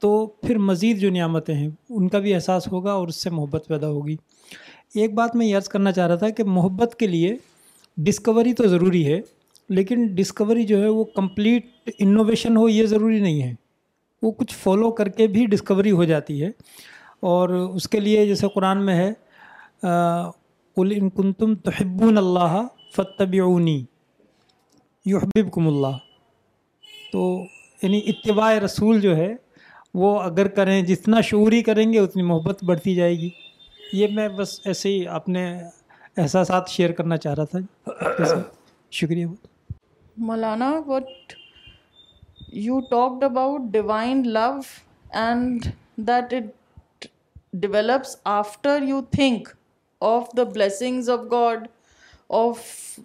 [0.00, 0.10] تو
[0.42, 3.88] پھر مزید جو نعمتیں ہیں ان کا بھی احساس ہوگا اور اس سے محبت پیدا
[3.90, 4.16] ہوگی
[5.02, 7.34] ایک بات میں یہ عرض کرنا چاہ رہا تھا کہ محبت کے لیے
[8.04, 9.20] ڈسکوری تو ضروری ہے
[9.74, 13.52] لیکن ڈسکوری جو ہے وہ کمپلیٹ انوویشن ہو یہ ضروری نہیں ہے
[14.22, 16.48] وہ کچھ فالو کر کے بھی ڈسکوری ہو جاتی ہے
[17.30, 19.10] اور اس کے لیے جیسے قرآن میں ہے
[21.16, 22.60] کنتم توحب اللّہ
[22.96, 23.78] فتبونی
[25.12, 25.96] یوحب کم اللہ
[27.12, 27.24] تو
[27.82, 29.34] یعنی اتباع رسول جو ہے
[30.00, 33.30] وہ اگر کریں جتنا شعوری کریں گے اتنی محبت بڑھتی جائے گی
[34.00, 35.46] یہ میں بس ایسے ہی اپنے
[36.24, 38.40] احساسات شیئر کرنا چاہ رہا تھا
[39.00, 39.50] شکریہ بہت
[40.20, 41.08] Malana, what
[42.48, 47.08] you talked about divine love and that it
[47.58, 49.54] develops after you think
[50.02, 51.68] of the blessings of God,
[52.28, 52.98] of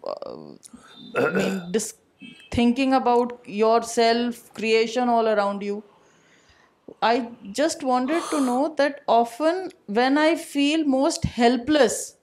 [1.16, 1.74] uh,
[2.52, 5.84] thinking about yourself, creation all around you.
[7.02, 12.16] I just wanted to know that often when I feel most helpless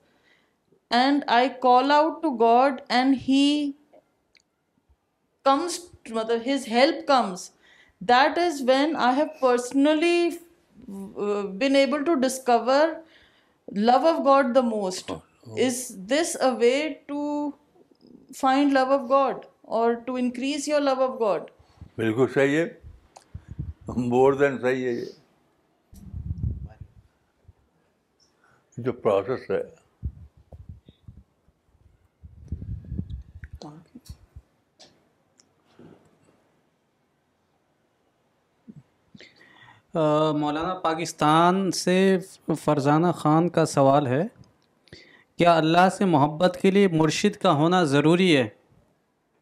[0.91, 3.73] and I call out to God and He
[5.45, 5.79] comes
[6.15, 7.41] مطلب his help comes
[8.11, 10.29] that is when I have personally
[11.59, 12.89] been able to discover
[13.77, 15.13] love of God the most
[15.67, 16.73] is this a way
[17.07, 17.51] to
[18.39, 19.45] find love of God
[19.81, 21.51] اور to increase your love of God
[21.99, 25.13] بالکل صحیح ہے مور دین صحیح ہے یہ
[28.85, 29.61] جو process ہے
[39.97, 41.95] مولانا پاکستان سے
[42.63, 44.23] فرزانہ خان کا سوال ہے
[45.39, 48.49] کیا اللہ سے محبت کے لیے مرشد کا ہونا ضروری ہے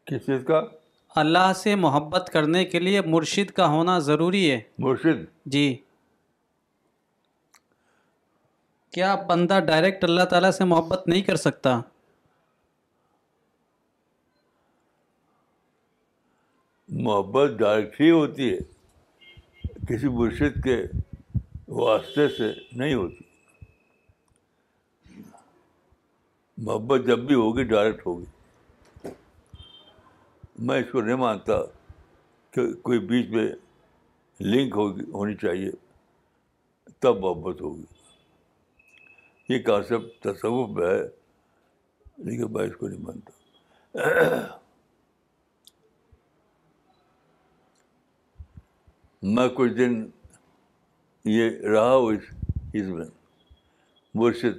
[0.07, 0.61] کس چیز کا
[1.21, 5.25] اللہ سے محبت کرنے کے لیے مرشد کا ہونا ضروری ہے مرشد
[5.55, 5.75] جی
[8.93, 11.79] کیا بندہ ڈائریکٹ اللہ تعالیٰ سے محبت نہیں کر سکتا
[17.07, 18.57] محبت ڈائریکٹ ہی ہوتی ہے
[19.87, 20.75] کسی مرشد کے
[21.79, 23.23] واسطے سے نہیں ہوتی
[26.67, 29.09] محبت جب بھی ہوگی ڈائریکٹ ہوگی
[30.67, 31.59] میں اس کو نہیں مانتا
[32.53, 33.45] کہ کوئی بیچ میں
[34.53, 35.71] لنک ہوگی ہونی چاہیے
[36.99, 41.03] تب محبت ہوگی یہ کانسیپٹ تصوف میں ہے
[42.29, 44.61] لیکن میں اس کو نہیں مانتا
[49.31, 49.93] میں کچھ دن
[51.31, 52.23] یہ رہا اس
[52.75, 53.05] اس میں
[54.21, 54.57] مرشد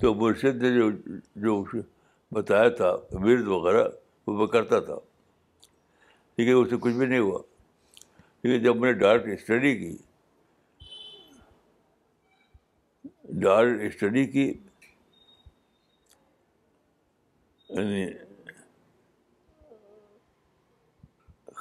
[0.00, 0.90] تو مرشد نے جو
[1.44, 1.62] جو
[2.32, 2.90] بتایا تھا
[3.24, 3.86] ورد وغیرہ
[4.26, 4.94] وہ میں کرتا تھا
[6.42, 7.38] اس اسے کچھ بھی نہیں ہوا
[8.42, 9.96] لیکن جب میں نے ڈارٹ اسٹڈی کی
[13.42, 14.46] ڈارٹ اسٹڈی کی
[17.68, 18.04] یعنی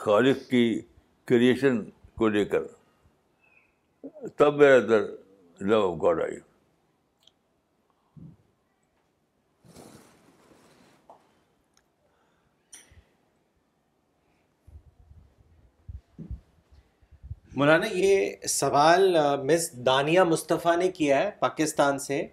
[0.04, 0.64] خالق کی
[1.28, 1.82] کریشن
[2.18, 2.62] کو لے کر
[4.38, 4.62] تب
[5.70, 6.38] لو آف گاڈ آئی
[17.60, 22.26] مولانا یہ سوال مس دانیہ مصطفیٰ نے کیا ہے پاکستان سے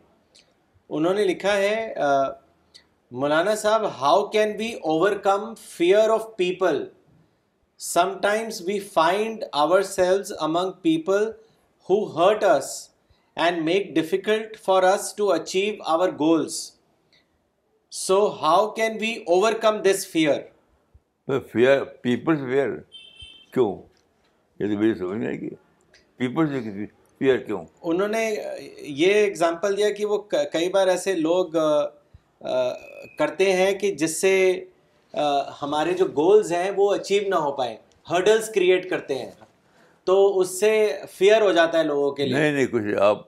[0.96, 1.74] انہوں نے لکھا ہے
[3.22, 4.72] Maulana Sahab how can be
[5.24, 6.86] overcome fear of people
[8.20, 9.42] sometimes we find
[9.82, 11.24] ourselves among people
[11.88, 12.68] who hurt us
[13.44, 16.54] and make difficult for us to achieve our goals
[18.06, 19.12] so how can we
[19.62, 22.70] overcome this fear fear fear
[23.52, 23.70] کیوں
[24.60, 26.86] یہ تو میری سمجھ میں آئے گی
[27.18, 28.24] fair کیوں انہوں نے
[28.78, 30.18] یہ اگزامپل دیا کہ وہ
[30.52, 31.56] کئی بار ایسے لوگ
[33.18, 34.34] کرتے ہیں کہ جس سے
[35.62, 37.76] ہمارے جو گولز ہیں وہ اچیو نہ ہو پائے
[38.10, 39.30] ہرڈلس کریٹ کرتے ہیں
[40.06, 40.70] تو اس سے
[41.12, 43.22] فیئر ہو جاتا ہے لوگوں کے لیے نہیں نہیں کچھ آپ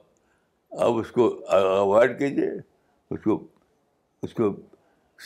[0.85, 2.49] آپ اس کو اوائڈ کیجیے
[3.11, 3.39] اس کو
[4.23, 4.49] اس کو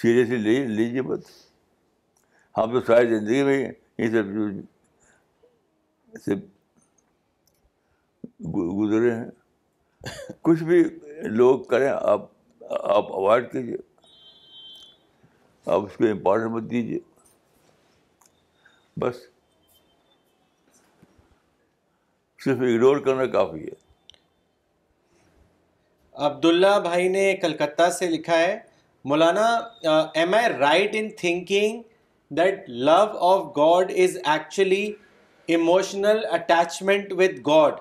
[0.02, 1.28] سیریسلی لے لیجیے بس
[2.58, 4.10] ہم تو ساری زندگی میں یہ
[6.26, 6.36] سب
[8.78, 10.12] گزرے ہیں
[10.44, 10.84] کچھ بھی
[11.40, 12.22] لوگ کریں آپ
[12.80, 13.76] آپ اوائڈ کیجیے
[15.66, 16.98] آپ اس کو امپورٹنٹ مت دیجیے
[19.00, 19.16] بس
[22.44, 23.82] صرف اگنور کرنا کافی ہے
[26.26, 28.58] عبد اللہ بھائی نے کلکتہ سے لکھا ہے
[29.12, 29.46] Maulana
[30.20, 31.82] am I right in thinking
[32.38, 32.98] that love
[33.32, 34.86] of God is actually
[35.56, 37.80] emotional attachment with God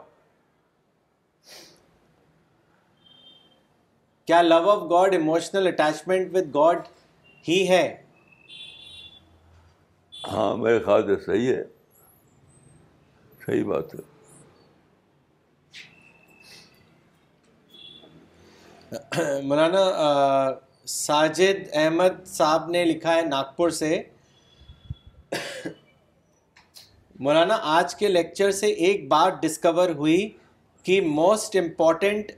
[4.26, 6.87] کیا love of God emotional attachment with God
[7.49, 7.86] ہی ہے
[10.32, 11.62] ہاں میرے خیال سے صحیح ہے
[13.47, 14.11] صحیح بات ہے
[19.47, 19.82] مولانا
[20.93, 23.99] ساجد احمد صاحب نے لکھا ہے ناگپور سے
[27.26, 30.28] مولانا آج کے لیکچر سے ایک بات ڈسکور ہوئی
[30.84, 32.30] کہ موسٹ امپورٹنٹ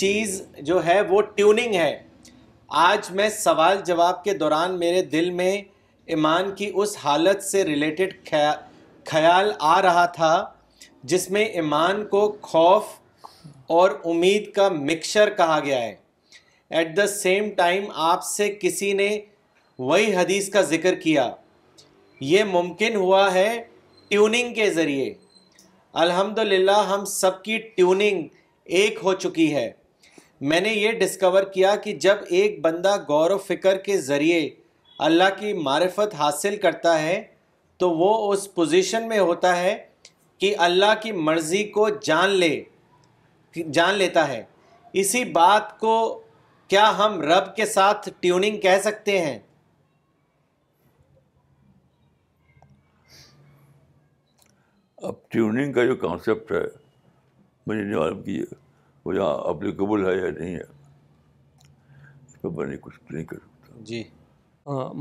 [0.00, 1.92] چیز جو ہے وہ ٹیوننگ ہے
[2.72, 5.56] آج میں سوال جواب کے دوران میرے دل میں
[6.12, 8.14] ایمان کی اس حالت سے ریلیٹڈ
[9.10, 10.32] خیال آ رہا تھا
[11.12, 12.84] جس میں ایمان کو خوف
[13.76, 15.94] اور امید کا مکسچر کہا گیا ہے
[16.76, 19.10] ایٹ دا سیم ٹائم آپ سے کسی نے
[19.78, 21.30] وہی حدیث کا ذکر کیا
[22.32, 23.48] یہ ممکن ہوا ہے
[24.08, 25.12] ٹیوننگ کے ذریعے
[26.06, 26.38] الحمد
[26.94, 28.26] ہم سب کی ٹیوننگ
[28.80, 29.70] ایک ہو چکی ہے
[30.50, 34.38] میں نے یہ ڈسکور کیا کہ جب ایک بندہ غور و فکر کے ذریعے
[35.06, 37.14] اللہ کی معرفت حاصل کرتا ہے
[37.82, 39.74] تو وہ اس پوزیشن میں ہوتا ہے
[40.40, 42.50] کہ اللہ کی مرضی کو جان لے
[43.78, 44.42] جان لیتا ہے
[45.02, 45.94] اسی بات کو
[46.74, 49.38] کیا ہم رب کے ساتھ ٹیوننگ کہہ سکتے ہیں
[55.08, 56.62] اب ٹیوننگ کا جو کانسیپٹ ہے
[57.66, 58.22] مجھے نہیں معلوم
[59.04, 60.72] وہ یہاں اپلیکیبل ہے یا نہیں ہے
[62.56, 64.02] میں کچھ نہیں کر سکتا جی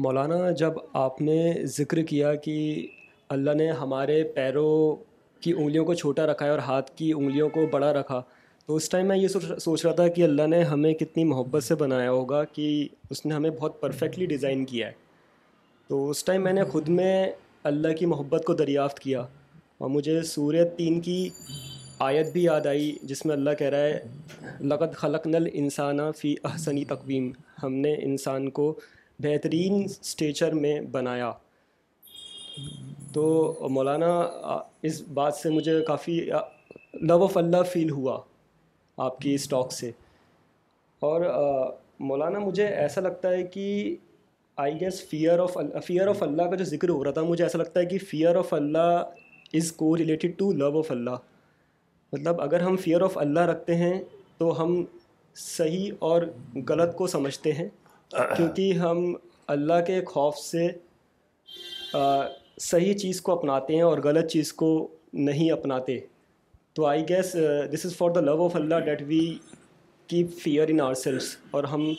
[0.03, 1.35] مولانا جب آپ نے
[1.77, 2.53] ذکر کیا کہ
[3.35, 4.69] اللہ نے ہمارے پیروں
[5.43, 8.21] کی انگلیوں کو چھوٹا رکھا ہے اور ہاتھ کی انگلیوں کو بڑا رکھا
[8.65, 9.27] تو اس ٹائم میں یہ
[9.59, 12.67] سوچ رہا تھا کہ اللہ نے ہمیں کتنی محبت سے بنایا ہوگا کہ
[13.11, 14.93] اس نے ہمیں بہت پرفیکٹلی ڈیزائن کیا ہے
[15.87, 17.13] تو اس ٹائم میں نے خود میں
[17.71, 21.29] اللہ کی محبت کو دریافت کیا اور مجھے سوریہ تین کی
[22.05, 26.33] آیت بھی یاد آئی جس میں اللہ کہہ رہا ہے لقد خلق نل انسانہ فی
[26.49, 27.31] احسنی تقویم
[27.61, 28.65] ہم نے انسان کو
[29.25, 31.31] بہترین اسٹیچر میں بنایا
[33.13, 33.23] تو
[33.77, 34.09] مولانا
[34.89, 36.19] اس بات سے مجھے کافی
[37.07, 38.19] لو آف اللہ فیل ہوا
[39.09, 39.91] آپ کی اس ٹاک سے
[41.11, 41.27] اور
[42.11, 43.65] مولانا مجھے ایسا لگتا ہے کہ
[44.65, 47.43] I guess fear of Allah fear of Allah کا جو ذکر ہو رہا تھا مجھے
[47.43, 51.29] ایسا لگتا ہے کہ fair of Allah is correlated to love of Allah
[52.13, 53.93] مطلب اگر ہم فیئر آف اللہ رکھتے ہیں
[54.37, 54.83] تو ہم
[55.43, 56.21] صحیح اور
[56.69, 57.67] غلط کو سمجھتے ہیں
[58.35, 58.99] کیونکہ ہم
[59.53, 60.67] اللہ کے خوف سے
[62.65, 64.69] صحیح چیز کو اپناتے ہیں اور غلط چیز کو
[65.29, 65.99] نہیں اپناتے
[66.75, 67.35] تو I guess
[67.73, 69.23] this is for the love of Allah that we
[70.07, 71.91] keep fear in ourselves اور ہم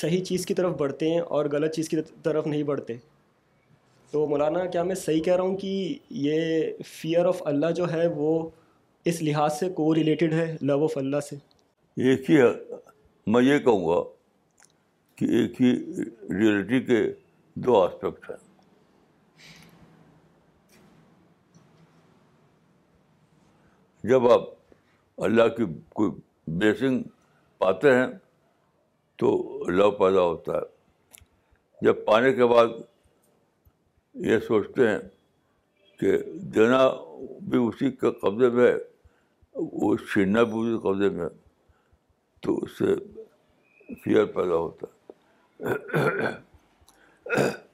[0.00, 2.96] صحیح چیز کی طرف بڑھتے ہیں اور غلط چیز کی طرف نہیں بڑھتے
[4.10, 5.76] تو مولانا کیا میں صحیح کہہ رہا ہوں کہ
[6.26, 8.34] یہ فیئر آف اللہ جو ہے وہ
[9.10, 11.36] اس لحاظ سے کو ریلیٹڈ ہے لو آف اللہ سے
[12.10, 12.36] ایک ہی
[13.32, 14.00] میں یہ کہوں گا
[15.16, 15.70] کہ ایک ہی
[16.38, 17.00] ریئلٹی کے
[17.66, 18.36] دو آسپیکٹ ہیں
[24.10, 24.48] جب آپ
[25.24, 26.10] اللہ کی کوئی
[26.58, 27.02] بلیسنگ
[27.58, 28.06] پاتے ہیں
[29.22, 29.36] تو
[29.78, 32.66] لو پیدا ہوتا ہے جب پانے کے بعد
[34.30, 34.98] یہ سوچتے ہیں
[36.00, 36.16] کہ
[36.54, 36.88] دینا
[37.50, 38.78] بھی اسی کے قبضے میں ہے
[39.54, 41.28] وہ چھیننا بھی اس قبضے میں
[42.42, 42.94] تو اس سے
[44.02, 44.86] فیئر پیدا ہوتا
[47.38, 47.71] ہے